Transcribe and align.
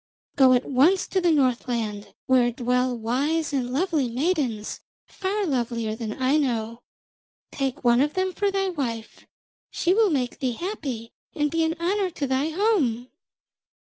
Go 0.35 0.53
at 0.53 0.65
once 0.65 1.05
to 1.09 1.21
the 1.21 1.29
Northland, 1.31 2.15
where 2.25 2.51
dwell 2.51 2.97
wise 2.97 3.53
and 3.53 3.71
lovely 3.71 4.09
maidens, 4.09 4.79
far 5.05 5.45
lovelier 5.45 5.95
than 5.95 6.13
Aino. 6.13 6.81
Take 7.51 7.83
one 7.83 8.01
of 8.01 8.15
them 8.15 8.33
for 8.33 8.49
thy 8.49 8.69
wife; 8.69 9.27
she 9.69 9.93
will 9.93 10.09
make 10.09 10.39
thee 10.39 10.53
happy 10.53 11.13
and 11.35 11.51
be 11.51 11.63
an 11.63 11.75
honour 11.79 12.09
to 12.09 12.25
thy 12.25 12.49
home.' 12.49 13.09